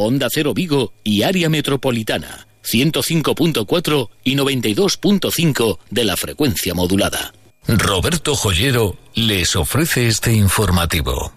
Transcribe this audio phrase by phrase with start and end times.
[0.00, 2.46] Onda Cero Vigo y área metropolitana.
[2.62, 7.34] 105.4 y 92.5 de la frecuencia modulada.
[7.66, 11.32] Roberto Joyero les ofrece este informativo.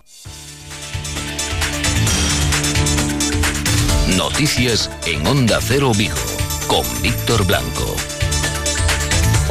[4.16, 6.14] Noticias en Onda Cero Vigo
[6.68, 7.96] con Víctor Blanco.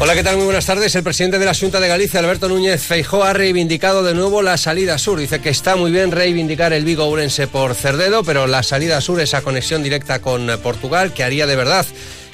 [0.02, 0.36] Hola, ¿qué tal?
[0.36, 0.94] Muy buenas tardes.
[0.94, 4.56] El presidente de la Junta de Galicia, Alberto Núñez Feijó, ha reivindicado de nuevo la
[4.56, 5.18] salida sur.
[5.18, 9.20] Dice que está muy bien reivindicar el Vigo Urense por Cerdedo, pero la salida sur,
[9.20, 11.84] esa conexión directa con eh, Portugal, que haría de verdad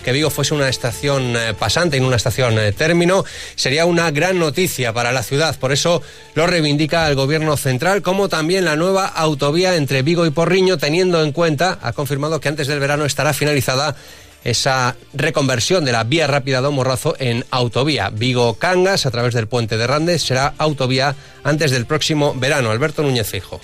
[0.04, 3.24] que Vigo fuese una estación eh, pasante y no una estación eh, término,
[3.56, 5.58] sería una gran noticia para la ciudad.
[5.58, 6.00] Por eso
[6.36, 11.20] lo reivindica el gobierno central, como también la nueva autovía entre Vigo y Porriño, teniendo
[11.20, 13.96] en cuenta, ha confirmado que antes del verano estará finalizada
[14.44, 18.10] esa reconversión de la vía rápida de Morrazo en autovía.
[18.10, 22.70] Vigo-Cangas, a través del puente de Randes, será autovía antes del próximo verano.
[22.70, 23.60] Alberto Núñez Fijo.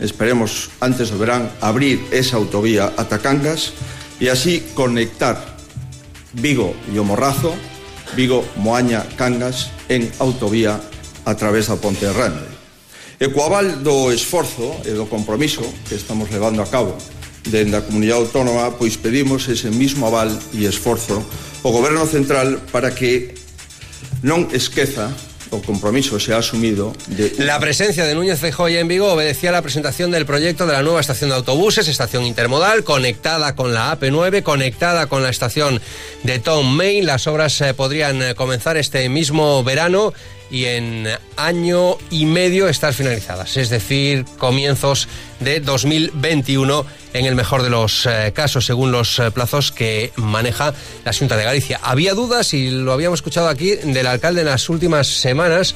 [0.00, 3.72] Esperemos antes del verano abrir esa autovía hasta Cangas
[4.18, 5.54] y así conectar
[6.32, 7.54] Vigo y Morrazo,
[8.16, 10.80] Vigo, Moaña, Cangas en autovía
[11.24, 12.54] a través del Ponte de Rande.
[13.22, 16.98] E coaval do esforzo e do compromiso que estamos levando a cabo
[17.44, 21.20] dende a Comunidade Autónoma, pois pedimos ese mismo aval e esforzo
[21.64, 23.36] ao Goberno Central para que
[24.24, 25.12] non esqueza
[25.54, 27.34] o compromiso se ha asumido de...
[27.38, 30.82] La presencia de Núñez Feijóo en Vigo obedecía a la presentación del proyecto de la
[30.82, 35.80] nueva estación de autobuses, estación intermodal, conectada con la AP9, conectada con la estación
[36.22, 37.06] de Tom Main.
[37.06, 40.12] Las obras eh, podrían eh, comenzar este mismo verano
[40.50, 45.08] y en año y medio estar finalizadas, es decir, comienzos
[45.40, 50.74] de 2021 en el mejor de los eh, casos, según los eh, plazos que maneja
[51.04, 51.80] la Junta de Galicia.
[51.82, 55.74] Había dudas, y lo habíamos escuchado aquí, del alcalde en las últimas semanas,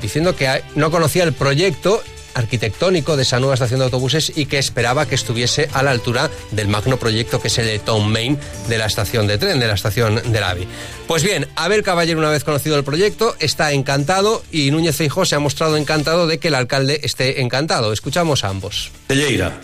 [0.00, 2.02] diciendo que no conocía el proyecto
[2.34, 6.30] arquitectónico de esa nueva estación de autobuses y que esperaba que estuviese a la altura
[6.50, 9.66] del magno proyecto que es el de Tom Main de la estación de tren, de
[9.66, 10.66] la estación del AVI.
[11.06, 15.34] Pues bien, Abel Caballero, una vez conocido el proyecto, está encantado y Núñez Feijó se
[15.34, 17.92] ha mostrado encantado de que el alcalde esté encantado.
[17.92, 18.90] Escuchamos a ambos.
[19.06, 19.60] Telleira,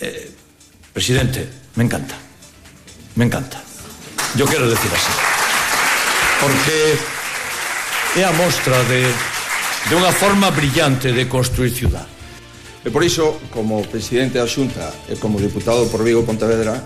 [0.00, 0.30] eh,
[0.92, 2.16] presidente, me encanta.
[3.14, 3.62] Me encanta.
[4.36, 5.12] Yo quiero decir así.
[6.40, 6.98] Porque
[8.20, 9.12] é a mostra de
[9.86, 12.06] de unha forma brillante de construir ciudad.
[12.82, 16.82] E por iso, como presidente da Xunta e como diputado por Vigo Pontevedra,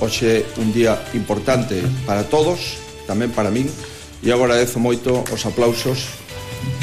[0.00, 2.76] hoxe un día importante para todos,
[3.08, 3.68] tamén para min,
[4.20, 6.12] e agradezo moito os aplausos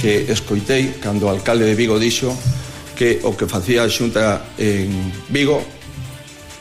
[0.02, 2.34] que escoitei cando o alcalde de Vigo dixo
[2.98, 4.90] que o que facía a Xunta en
[5.30, 5.62] Vigo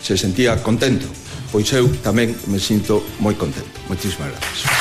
[0.00, 1.08] se sentía contento.
[1.48, 3.72] Pois eu tamén me sinto moi contento.
[3.88, 4.71] Moitísimas gracias.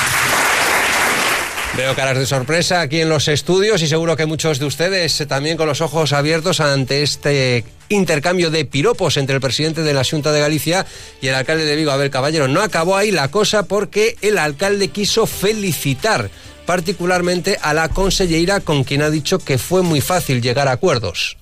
[1.78, 5.56] Veo caras de sorpresa aquí en los estudios y seguro que muchos de ustedes también
[5.56, 10.34] con los ojos abiertos ante este intercambio de piropos entre el presidente de la Junta
[10.34, 10.86] de Galicia
[11.22, 12.50] y el alcalde de Vigo, Abel Caballero.
[12.50, 16.30] No acabó ahí la cosa porque el alcalde quiso felicitar
[16.66, 21.38] particularmente a la consellera con quien ha dicho que fue muy fácil llegar a acuerdos.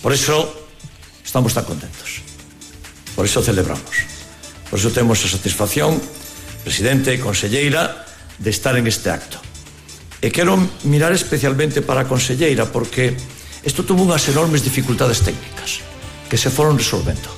[0.00, 0.68] Por eso
[1.24, 2.20] estamos tan contentos.
[3.16, 3.82] Por eso celebramos.
[4.70, 6.00] Por eso tenemos esa satisfacción,
[6.62, 8.04] presidente, consellera,
[8.38, 9.38] de estar en este acto.
[10.18, 13.14] E quero mirar especialmente para a conselleira porque
[13.62, 15.82] isto tuvo unhas enormes dificultades técnicas
[16.26, 17.30] que se foron resolvendo.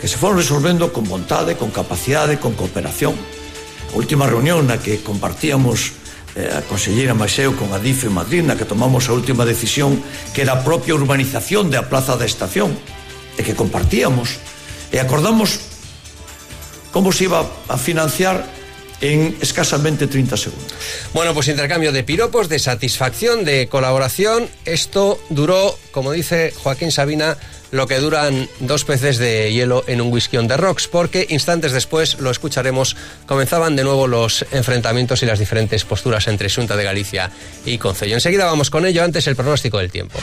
[0.00, 3.16] Que se foron resolvendo con vontade, con capacidade, con cooperación.
[3.92, 5.96] A última reunión na que compartíamos
[6.36, 9.98] eh, a conselleira Maxeu con a DIF en Madrid na que tomamos a última decisión
[10.36, 12.76] que era a propia urbanización da plaza da estación
[13.34, 14.38] e que compartíamos
[14.92, 15.64] e acordamos
[16.94, 18.59] como se iba a financiar
[19.00, 20.72] en escasamente 30 segundos.
[21.12, 24.48] Bueno, pues intercambio de piropos, de satisfacción, de colaboración.
[24.64, 27.36] Esto duró, como dice Joaquín Sabina,
[27.70, 31.72] lo que duran dos peces de hielo en un whisky on the rocks, porque instantes
[31.72, 32.96] después, lo escucharemos,
[33.26, 37.30] comenzaban de nuevo los enfrentamientos y las diferentes posturas entre Junta de Galicia
[37.64, 38.14] y Concello.
[38.14, 40.18] Enseguida vamos con ello, antes el pronóstico del tiempo.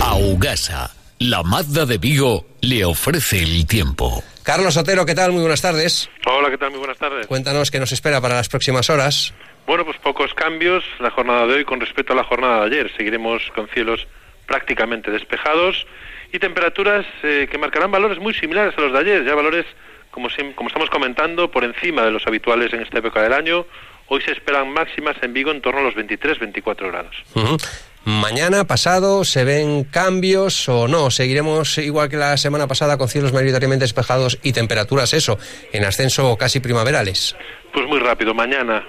[0.00, 4.22] Augasa, la Mazda de Vigo, le ofrece el tiempo.
[4.46, 5.32] Carlos Otero, ¿qué tal?
[5.32, 6.08] Muy buenas tardes.
[6.24, 6.70] Hola, ¿qué tal?
[6.70, 7.26] Muy buenas tardes.
[7.26, 9.34] Cuéntanos qué nos espera para las próximas horas.
[9.66, 12.92] Bueno, pues pocos cambios la jornada de hoy con respecto a la jornada de ayer.
[12.96, 14.06] Seguiremos con cielos
[14.46, 15.84] prácticamente despejados
[16.32, 19.66] y temperaturas eh, que marcarán valores muy similares a los de ayer, ya valores,
[20.12, 23.66] como, como estamos comentando, por encima de los habituales en esta época del año.
[24.06, 27.16] Hoy se esperan máximas en Vigo en torno a los 23-24 grados.
[28.08, 31.10] Mañana, pasado, ¿se ven cambios o no?
[31.10, 35.40] ¿Seguiremos igual que la semana pasada con cielos mayoritariamente despejados y temperaturas, eso,
[35.72, 37.36] en ascenso casi primaverales?
[37.72, 38.86] Pues muy rápido, mañana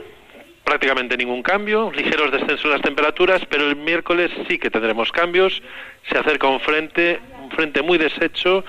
[0.64, 5.64] prácticamente ningún cambio, ligeros descensos en las temperaturas, pero el miércoles sí que tendremos cambios.
[6.12, 8.64] Se acerca un frente, un frente muy deshecho,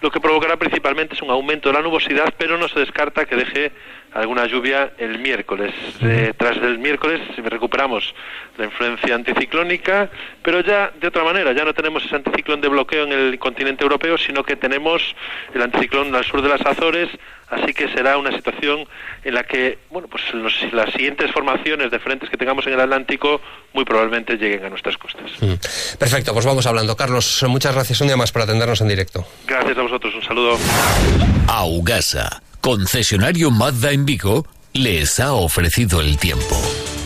[0.00, 3.36] lo que provocará principalmente es un aumento de la nubosidad, pero no se descarta que
[3.36, 3.72] deje
[4.14, 5.74] alguna lluvia el miércoles.
[6.00, 8.14] Eh, tras el miércoles recuperamos
[8.56, 10.08] la influencia anticiclónica,
[10.42, 13.82] pero ya de otra manera, ya no tenemos ese anticiclón de bloqueo en el continente
[13.82, 15.02] europeo, sino que tenemos
[15.52, 17.10] el anticiclón al sur de las Azores,
[17.50, 18.86] así que será una situación
[19.24, 20.22] en la que, bueno, pues
[20.72, 23.40] las siguientes formaciones de frentes que tengamos en el Atlántico
[23.72, 25.32] muy probablemente lleguen a nuestras costas.
[25.98, 26.96] Perfecto, pues vamos hablando.
[26.96, 29.26] Carlos, muchas gracias un día más por atendernos en directo.
[29.46, 30.56] Gracias a vosotros, un saludo.
[31.48, 36.56] Augasa concesionario Mazda en Vigo, les ha ofrecido el tiempo.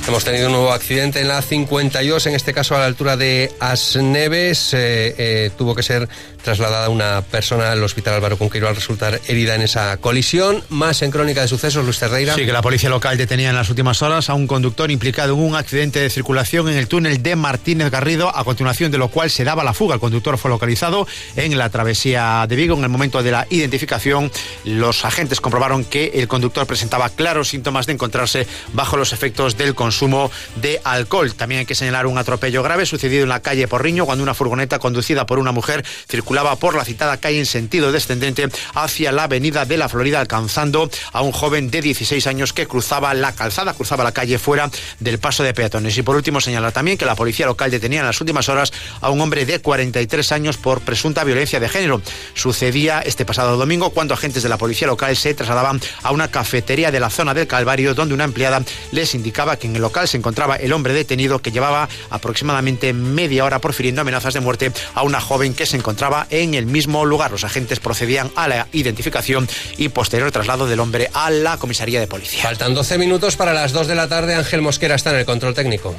[0.08, 3.52] Hemos tenido un nuevo accidente en la 52, en este caso a la altura de
[3.60, 4.72] Asneves.
[4.72, 6.08] Eh, eh, tuvo que ser
[6.42, 10.64] trasladada una persona al hospital Álvaro Conquero al resultar herida en esa colisión.
[10.70, 12.34] Más en crónica de sucesos, Luis Terreira.
[12.34, 15.40] Sí, que la policía local detenía en las últimas horas a un conductor implicado en
[15.40, 19.28] un accidente de circulación en el túnel de Martínez Garrido, a continuación de lo cual
[19.28, 19.92] se daba la fuga.
[19.92, 21.06] El conductor fue localizado
[21.36, 22.78] en la travesía de Vigo.
[22.78, 24.32] En el momento de la identificación,
[24.64, 29.74] los agentes comprobaron que el conductor presentaba claros síntomas de encontrarse bajo los efectos del
[29.74, 31.34] consumo consumo de alcohol.
[31.34, 34.78] También hay que señalar un atropello grave sucedido en la calle Porriño cuando una furgoneta
[34.78, 39.64] conducida por una mujer circulaba por la citada calle en sentido descendente hacia la avenida
[39.64, 44.04] de la Florida alcanzando a un joven de 16 años que cruzaba la calzada, cruzaba
[44.04, 45.98] la calle fuera del paso de peatones.
[45.98, 49.10] Y por último señalar también que la policía local detenía en las últimas horas a
[49.10, 52.00] un hombre de 43 años por presunta violencia de género.
[52.34, 56.92] Sucedía este pasado domingo cuando agentes de la policía local se trasladaban a una cafetería
[56.92, 58.62] de la zona del Calvario donde una empleada
[58.92, 63.46] les indicaba que en el local se encontraba el hombre detenido que llevaba aproximadamente media
[63.46, 67.30] hora profiriendo amenazas de muerte a una joven que se encontraba en el mismo lugar.
[67.30, 69.48] Los agentes procedían a la identificación
[69.78, 72.42] y posterior traslado del hombre a la comisaría de policía.
[72.42, 74.34] Faltan 12 minutos para las 2 de la tarde.
[74.34, 75.94] Ángel Mosquera está en el control técnico.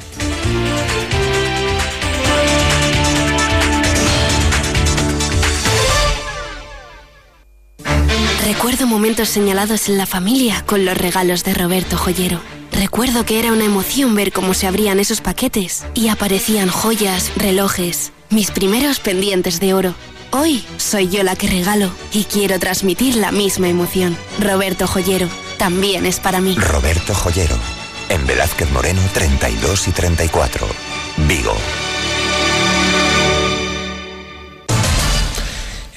[8.46, 12.40] Recuerdo momentos señalados en la familia con los regalos de Roberto Joyero.
[12.80, 18.14] Recuerdo que era una emoción ver cómo se abrían esos paquetes y aparecían joyas, relojes,
[18.30, 19.94] mis primeros pendientes de oro.
[20.32, 24.16] Hoy soy yo la que regalo y quiero transmitir la misma emoción.
[24.40, 25.28] Roberto Joyero,
[25.58, 26.56] también es para mí.
[26.56, 27.58] Roberto Joyero,
[28.08, 30.66] en Velázquez Moreno 32 y 34,
[31.28, 31.58] Vigo.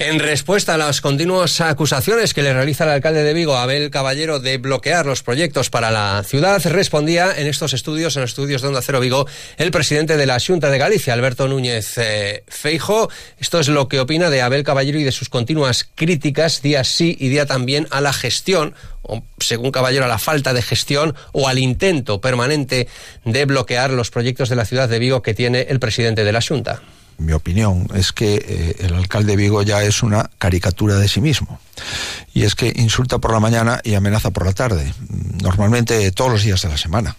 [0.05, 4.41] En respuesta a las continuas acusaciones que le realiza el alcalde de Vigo, Abel Caballero,
[4.41, 8.67] de bloquear los proyectos para la ciudad, respondía en estos estudios, en los estudios de
[8.67, 13.09] Onda Cero Vigo, el presidente de la Junta de Galicia, Alberto Núñez eh, Feijo.
[13.39, 17.15] Esto es lo que opina de Abel Caballero y de sus continuas críticas, día sí
[17.17, 21.47] y día también, a la gestión o según Caballero, a la falta de gestión o
[21.47, 22.89] al intento permanente
[23.23, 26.41] de bloquear los proyectos de la ciudad de Vigo que tiene el presidente de la
[26.41, 26.81] Junta
[27.17, 31.59] mi opinión es que eh, el alcalde Vigo ya es una caricatura de sí mismo.
[32.33, 34.93] Y es que insulta por la mañana y amenaza por la tarde,
[35.41, 37.15] normalmente todos los días de la semana.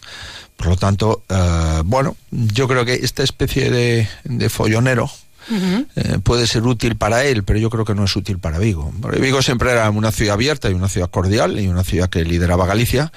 [0.57, 5.11] Por lo tanto, eh, bueno, yo creo que esta especie de, de follonero,
[5.51, 8.93] eh, puede ser útil para él, pero yo creo que no es útil para Vigo.
[9.21, 12.67] Vigo siempre era una ciudad abierta y una ciudad cordial y una ciudad que lideraba
[12.67, 13.13] Galicia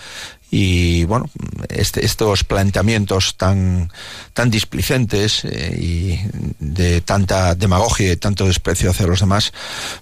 [0.49, 1.29] y bueno,
[1.67, 3.91] este, estos planteamientos tan,
[4.33, 6.19] tan displicentes eh, y
[6.59, 9.51] de tanta demagogia y tanto desprecio hacia los demás,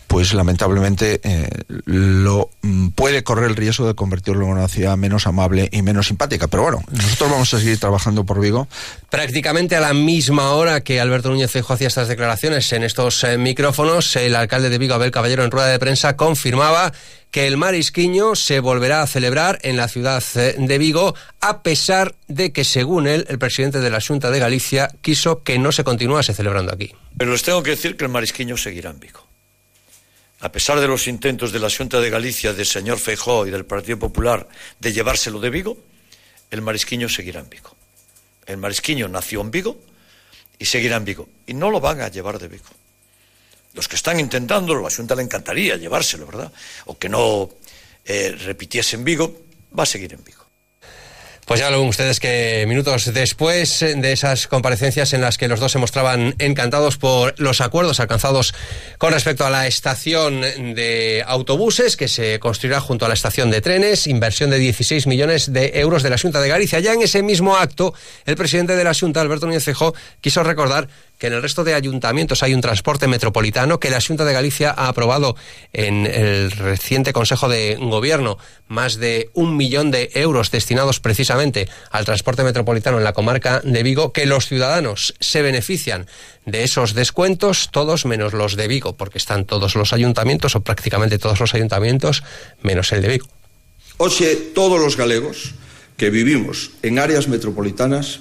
[0.07, 1.50] pues lamentablemente eh,
[1.86, 6.08] lo mm, puede correr el riesgo de convertirlo en una ciudad menos amable y menos
[6.08, 6.48] simpática.
[6.48, 8.67] Pero bueno, nosotros vamos a seguir trabajando por Vigo.
[9.10, 13.39] Prácticamente a la misma hora que Alberto Núñez Feijóo hacía estas declaraciones en estos eh,
[13.39, 16.93] micrófonos, el alcalde de Vigo, Abel Caballero, en rueda de prensa, confirmaba
[17.36, 22.15] que el marisquiño se volverá a celebrar en la ciudad eh, de Vigo, a pesar
[22.30, 25.84] de que, según él, el presidente de la Junta de Galicia quiso que no se
[25.84, 26.94] continuase celebrando aquí.
[27.18, 29.27] Pero les tengo que decir que el marisquiño seguirá en Vigo.
[30.39, 33.65] A pesar de los intentos de la Junta de Galicia, del señor Feijó y del
[33.65, 34.48] Partido Popular
[34.80, 35.77] de llevárselo de Vigo,
[36.51, 37.75] el marisquiño seguirá en Vigo.
[38.46, 39.77] El marisquiño nació en Vigo
[40.58, 41.27] y seguirá en Vigo.
[41.48, 42.85] Y no lo van a llevar de Vigo
[43.75, 46.51] los que están intentando, la Junta le encantaría llevárselo, ¿verdad?
[46.86, 47.50] O que no
[48.05, 49.41] eh, repitiese en Vigo,
[49.77, 50.46] va a seguir en Vigo.
[51.46, 55.60] Pues ya lo ven ustedes que minutos después de esas comparecencias en las que los
[55.60, 58.55] dos se mostraban encantados por los acuerdos alcanzados
[58.98, 63.62] con respecto a la estación de autobuses que se construirá junto a la estación de
[63.62, 66.79] trenes, inversión de 16 millones de euros de la Junta de Galicia.
[66.79, 67.94] Ya en ese mismo acto,
[68.25, 69.70] el presidente de la Junta, Alberto Núñez
[70.22, 74.25] quiso recordar que en el resto de ayuntamientos hay un transporte metropolitano, que la Junta
[74.25, 75.36] de Galicia ha aprobado
[75.74, 82.05] en el reciente Consejo de Gobierno más de un millón de euros destinados precisamente al
[82.05, 86.07] transporte metropolitano en la comarca de Vigo, que los ciudadanos se benefician
[86.45, 91.17] de esos descuentos, todos menos los de Vigo, porque están todos los ayuntamientos o prácticamente
[91.17, 92.24] todos los ayuntamientos
[92.62, 93.27] menos el de Vigo.
[93.98, 95.53] Oxe, todos los galegos
[95.95, 98.19] que vivimos en áreas metropolitanas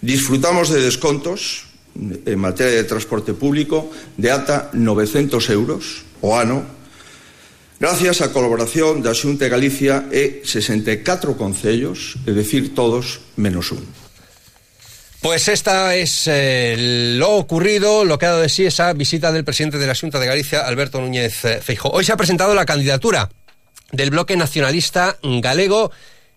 [0.00, 6.64] disfrutamos de descontos en materia de transporte público de ata 900 euros o ano
[7.82, 13.82] gracias á colaboración da Xunta de Galicia e 64 concellos, é dicir, todos menos un.
[15.18, 19.44] Pues esta es eh, lo ocurrido, lo que ha dado de sí esa visita del
[19.44, 21.90] presidente de la Junta de Galicia, Alberto Núñez eh, Feijo.
[21.90, 23.30] Hoy se ha presentado la candidatura
[23.90, 25.90] del bloque nacionalista galego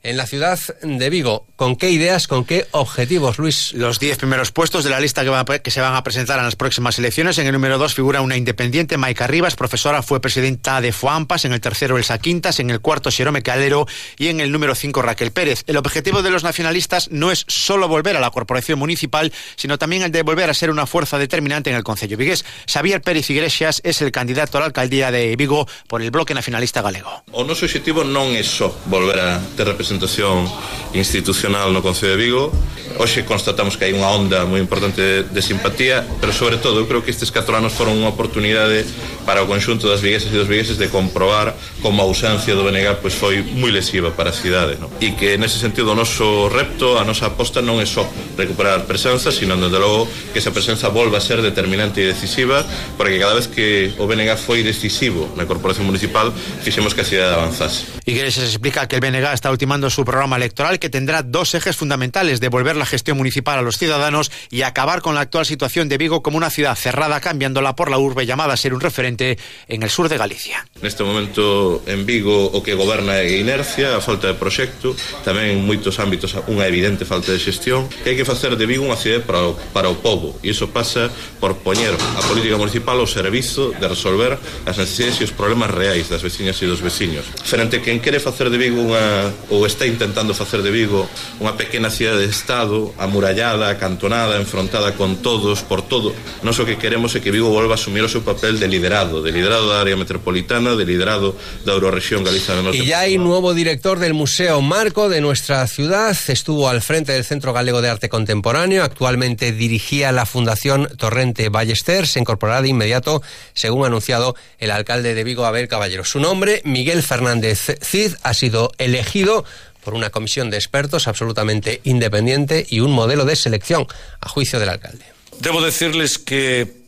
[0.06, 1.48] en la ciudad de Vigo.
[1.56, 3.74] ¿Con qué ideas, con qué objetivos, Luis?
[3.74, 6.56] Los diez primeros puestos de la lista que, que se van a presentar en las
[6.56, 7.38] próximas elecciones.
[7.38, 11.46] En el número dos figura una independiente, Maica Rivas, profesora, fue presidenta de FOAMPAS.
[11.46, 12.60] En el tercero, Elsa Quintas.
[12.60, 13.88] En el cuarto, Xerome Calero.
[14.18, 15.64] Y en el número cinco, Raquel Pérez.
[15.66, 20.04] El objetivo de los nacionalistas no es solo volver a la corporación municipal, sino también
[20.04, 22.46] el de volver a ser una fuerza determinante en el Concello Vigués.
[22.72, 26.82] Xavier Pérez Iglesias es el candidato a la alcaldía de Vigo por el bloque nacionalista
[26.82, 27.24] galego.
[27.32, 30.50] O noso objetivo non é só volver a ter representación representación
[30.94, 32.52] institucional no Concello de Vigo.
[32.98, 36.88] Hoxe constatamos que hai unha onda moi importante de, de simpatía, pero sobre todo eu
[36.88, 38.88] creo que estes 4 anos foron unha oportunidade
[39.28, 41.52] para o conxunto das vigueses e dos vigueses de comprobar
[41.84, 44.88] como a ausencia do BNG pois foi moi lesiva para a cidade, no?
[45.04, 48.08] E que nese sentido o noso repto, a nosa aposta non é só
[48.40, 52.64] recuperar presenza, sino desde logo que esa presenza volva a ser determinante e decisiva,
[52.96, 56.32] porque cada vez que o BNG foi decisivo na corporación municipal,
[56.64, 57.92] fixemos que a cidade avanzase.
[58.08, 62.40] Iglesias explica que el BNG está ultimando su programa electoral que tendrá dos ejes fundamentales,
[62.40, 66.22] devolver la gestión municipal a los ciudadanos y acabar con la actual situación de Vigo
[66.22, 69.38] como una ciudad cerrada, cambiándola por la urbe llamada a ser un referente
[69.68, 70.68] en el sur de Galicia.
[70.82, 75.60] Neste momento en Vigo o que goberna é inercia, a falta de proxecto, tamén en
[75.66, 79.26] moitos ámbitos unha evidente falta de xestión, que hai que facer de Vigo unha cidade
[79.26, 81.10] para o, para o povo, e iso pasa
[81.42, 84.38] por poñer a política municipal ao servizo de resolver
[84.70, 87.26] as necesidades e os problemas reais das veciñas e dos veciños.
[87.42, 91.06] Frente a quen quere facer de Vigo unha, ou está intentando facer de Vigo
[91.38, 96.16] unha pequena cidade de Estado amurallada, acantonada, enfrontada con todos, por todo.
[96.42, 99.22] Nos o que queremos é que Vigo volva a asumir o seu papel de liderado,
[99.22, 102.56] de liderado da área metropolitana, de liderado da Euroregión Galiza.
[102.74, 106.16] Y ya hay nuevo director del Museo Marco de nuestra ciudad.
[106.28, 108.84] Estuvo al frente del Centro Galego de Arte Contemporáneo.
[108.84, 112.08] Actualmente dirigía la Fundación Torrente Ballester.
[112.08, 113.22] Se incorporará de inmediato,
[113.54, 116.04] según ha anunciado el alcalde de Vigo, Abel Caballero.
[116.06, 119.44] Su nombre, Miguel Fernández Cid, ha sido elegido
[119.86, 123.88] por una comisión de expertos absolutamente independiente y un modelo de selección
[124.20, 125.06] a juicio del alcalde.
[125.40, 126.84] Debo decirles que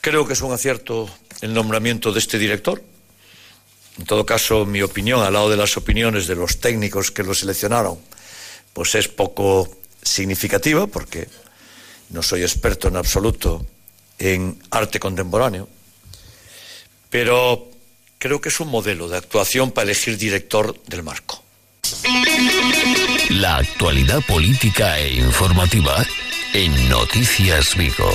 [0.00, 1.08] creo que es un acierto
[1.42, 2.82] el nombramiento de este director.
[3.98, 7.34] En todo caso, mi opinión, al lado de las opiniones de los técnicos que lo
[7.34, 7.98] seleccionaron,
[8.72, 9.68] pues es poco
[10.02, 11.28] significativa porque
[12.10, 13.66] no soy experto en absoluto
[14.18, 15.68] en arte contemporáneo,
[17.10, 17.68] pero
[18.18, 21.45] creo que es un modelo de actuación para elegir director del marco.
[23.30, 26.04] La actualidad política e informativa
[26.54, 28.10] en Noticias Vigo.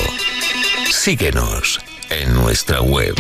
[0.90, 3.16] Síguenos en nuestra web.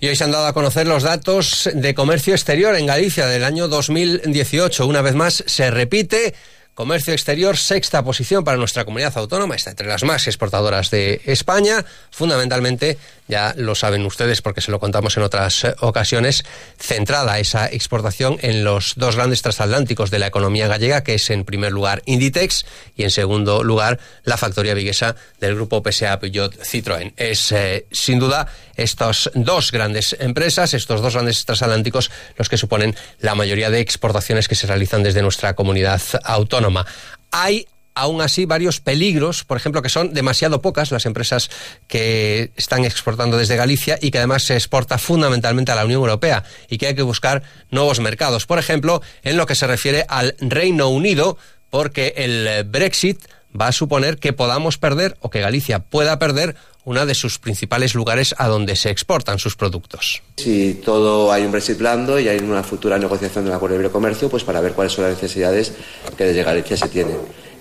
[0.00, 3.44] Y hoy se han dado a conocer los datos de comercio exterior en Galicia del
[3.44, 4.86] año 2018.
[4.86, 6.34] Una vez más se repite
[6.74, 11.84] Comercio exterior, sexta posición para nuestra comunidad autónoma, está entre las más exportadoras de España.
[12.10, 16.44] Fundamentalmente, ya lo saben ustedes porque se lo contamos en otras eh, ocasiones,
[16.78, 21.44] centrada esa exportación en los dos grandes transatlánticos de la economía gallega, que es en
[21.44, 22.66] primer lugar Inditex
[22.96, 27.12] y en segundo lugar la factoría viguesa del grupo PSA Peugeot Citroën.
[27.16, 32.96] Es eh, sin duda estas dos grandes empresas, estos dos grandes transatlánticos, los que suponen
[33.20, 36.86] la mayoría de exportaciones que se realizan desde nuestra comunidad autónoma.
[37.30, 41.50] Hay aún así varios peligros, por ejemplo, que son demasiado pocas las empresas
[41.86, 46.44] que están exportando desde Galicia y que además se exporta fundamentalmente a la Unión Europea
[46.68, 48.46] y que hay que buscar nuevos mercados.
[48.46, 51.38] Por ejemplo, en lo que se refiere al Reino Unido,
[51.70, 53.20] porque el Brexit
[53.58, 57.94] va a suponer que podamos perder o que Galicia pueda perder una de sus principales
[57.94, 60.22] lugares a donde se exportan sus productos.
[60.36, 63.92] Si todo hay un Brexit blando y hay una futura negociación del acuerdo de libre
[63.92, 65.72] comercio, pues para ver cuáles son las necesidades
[66.16, 67.16] que desde Galicia se tienen.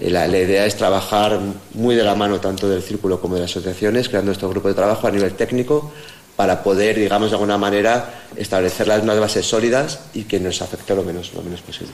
[0.10, 1.39] La, la, idea es trabajar
[1.74, 4.75] muy de la mano tanto del círculo como de las asociaciones, creando estos grupos de
[4.75, 5.93] trabajo a nivel técnico
[6.36, 10.95] para poder, digamos, de alguna manera establecer las unas bases sólidas y que nos afecte
[10.95, 11.93] lo menos, lo menos posible.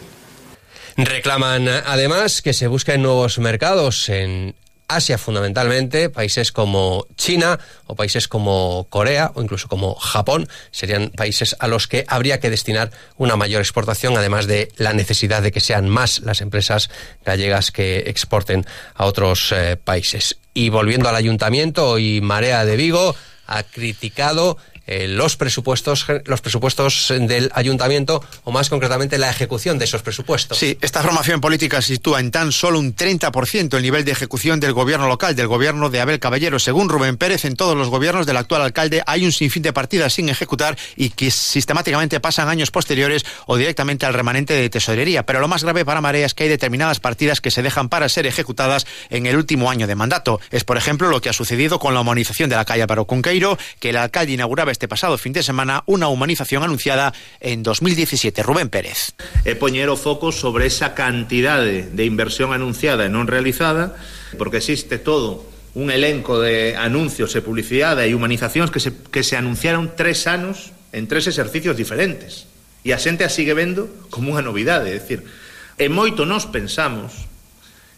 [0.96, 4.56] Reclaman además que se busquen nuevos mercados en
[4.89, 11.55] Asia fundamentalmente, países como China o países como Corea o incluso como Japón serían países
[11.60, 15.60] a los que habría que destinar una mayor exportación, además de la necesidad de que
[15.60, 16.89] sean más las empresas
[17.24, 18.65] gallegas que exporten
[18.96, 20.38] a otros eh, países.
[20.53, 23.15] Y volviendo al ayuntamiento, y Marea de Vigo
[23.46, 24.58] ha criticado
[24.91, 30.58] eh, los presupuestos los presupuestos del ayuntamiento o más concretamente la ejecución de esos presupuestos.
[30.58, 34.74] Sí, esta formación política sitúa en tan solo un 30% el nivel de ejecución del
[34.74, 36.58] gobierno local, del gobierno de Abel Caballero.
[36.58, 40.13] Según Rubén Pérez, en todos los gobiernos del actual alcalde hay un sinfín de partidas
[40.13, 45.24] sin ejecutar y que sistemáticamente pasan años posteriores o directamente al remanente de tesorería.
[45.24, 48.10] Pero lo más grave para Marea es que hay determinadas partidas que se dejan para
[48.10, 50.39] ser ejecutadas en el último año de mandato.
[50.50, 53.60] Es, por ejemplo, lo que ha sucedido con la humanización de la calle Álvaro Cunqueiro,
[53.79, 57.12] que el alcalde inauguraba este pasado fin de semana unha humanización anunciada
[57.44, 58.40] en 2017.
[58.48, 59.12] Rubén Pérez.
[59.44, 64.00] E poñer o foco sobre esa cantidade de inversión anunciada e non realizada,
[64.40, 65.44] porque existe todo
[65.76, 70.72] un elenco de anuncios e publicidade e humanizacións que se, que se anunciaron tres anos
[70.96, 72.48] en tres exercicios diferentes.
[72.88, 75.28] E a xente a sigue vendo como unha novidade, é dicir,
[75.76, 77.28] e moito nos pensamos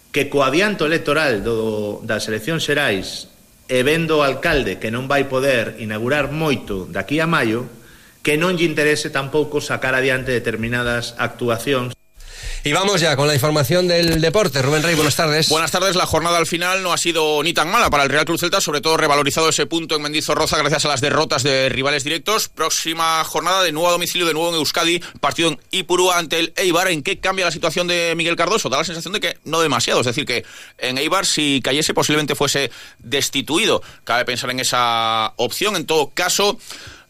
[0.10, 3.31] que co adianto electoral do, das eleccións xerais
[3.72, 7.72] e vendo o alcalde que non vai poder inaugurar moito daqui a maio,
[8.20, 11.96] que non lle interese tampouco sacar adiante determinadas actuacións
[12.64, 14.62] Y vamos ya con la información del deporte.
[14.62, 15.50] Rubén Rey, buenas tardes.
[15.50, 15.96] Buenas tardes.
[15.96, 18.62] La jornada al final no ha sido ni tan mala para el Real Cruz Celta,
[18.62, 22.50] sobre todo revalorizado ese punto en Mendizorroza gracias a las derrotas de rivales directos.
[22.50, 26.54] Próxima jornada de nuevo a domicilio, de nuevo en Euskadi, partido en Ipurúa ante el
[26.56, 26.90] Eibar.
[26.90, 28.70] ¿En qué cambia la situación de Miguel Cardoso?
[28.70, 30.02] Da la sensación de que no demasiado.
[30.02, 30.46] Es decir, que
[30.78, 33.82] en Eibar, si cayese, posiblemente fuese destituido.
[34.04, 35.76] Cabe pensar en esa opción.
[35.76, 36.60] En todo caso.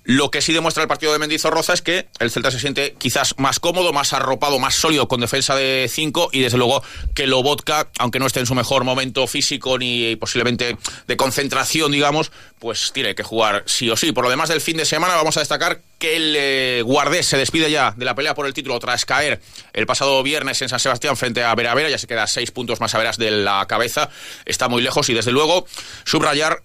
[0.03, 3.35] Lo que sí demuestra el partido de Mendizorroza es que el Celta se siente quizás
[3.37, 7.43] más cómodo, más arropado, más sólido con defensa de 5 y desde luego que lo
[7.43, 10.75] vodka, aunque no esté en su mejor momento físico ni posiblemente
[11.07, 14.11] de concentración, digamos, pues tiene que jugar sí o sí.
[14.11, 17.37] Por lo demás del fin de semana vamos a destacar que el eh, Guardés se
[17.37, 19.39] despide ya de la pelea por el título tras caer
[19.73, 22.79] el pasado viernes en San Sebastián frente a Vera Vera, ya se queda seis puntos
[22.79, 24.09] más a veras de la cabeza,
[24.45, 25.67] está muy lejos y desde luego
[26.05, 26.63] subrayar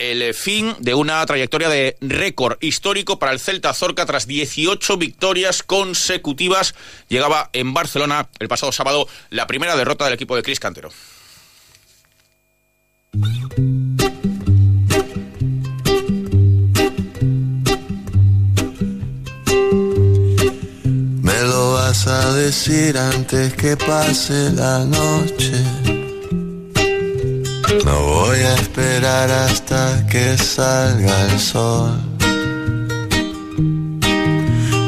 [0.00, 5.62] el fin de una trayectoria de récord histórico para el Celta Zorca tras 18 victorias
[5.62, 6.74] consecutivas.
[7.08, 10.90] Llegaba en Barcelona el pasado sábado la primera derrota del equipo de Cris Cantero.
[21.22, 25.52] Me lo vas a decir antes que pase la noche
[27.84, 32.00] no voy a esperar hasta que salga el sol.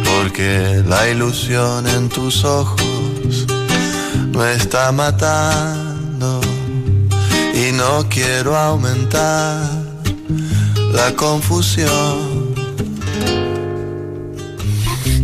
[0.04, 3.46] Porque la ilusión en tus ojos
[4.36, 6.40] me está matando
[7.54, 9.60] y no quiero aumentar
[10.92, 12.52] la confusión.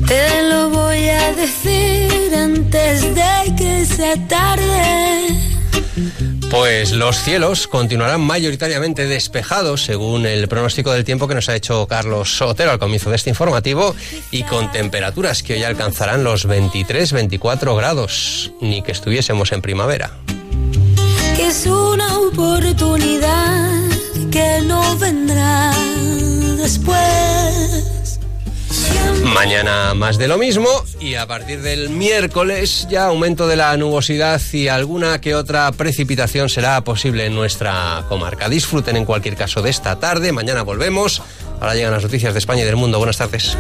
[0.07, 5.48] Te lo voy a decir antes de que sea tarde
[6.51, 11.87] pues los cielos continuarán mayoritariamente despejados, según el pronóstico del tiempo que nos ha hecho
[11.87, 13.95] Carlos Sotero al comienzo de este informativo,
[14.31, 20.13] y con temperaturas que hoy alcanzarán los 23-24 grados, ni que estuviésemos en primavera.
[21.39, 23.81] Es una oportunidad
[24.31, 25.75] que no vendrá
[26.57, 27.98] después.
[29.25, 30.69] Mañana más de lo mismo
[31.01, 36.49] y a partir del miércoles ya aumento de la nubosidad y alguna que otra precipitación
[36.49, 38.49] será posible en nuestra comarca.
[38.49, 41.23] Disfruten en cualquier caso de esta tarde, mañana volvemos.
[41.61, 42.99] Ahora llegan las noticias de España y del mundo.
[42.99, 43.57] Buenas tardes.